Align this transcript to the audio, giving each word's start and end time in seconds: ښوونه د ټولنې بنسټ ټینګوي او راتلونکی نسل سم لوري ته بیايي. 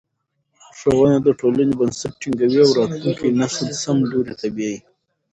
ښوونه 0.77 1.17
د 1.21 1.27
ټولنې 1.39 1.73
بنسټ 1.79 2.13
ټینګوي 2.21 2.59
او 2.65 2.71
راتلونکی 2.77 3.27
نسل 3.39 3.67
سم 3.81 3.97
لوري 4.11 4.33
ته 4.39 4.47
بیايي. 4.55 4.79